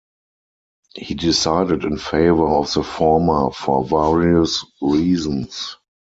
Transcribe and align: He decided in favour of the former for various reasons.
He 0.95 1.13
decided 1.13 1.83
in 1.85 1.99
favour 1.99 2.47
of 2.47 2.73
the 2.73 2.81
former 2.83 3.51
for 3.51 3.85
various 3.85 4.65
reasons. 4.81 5.77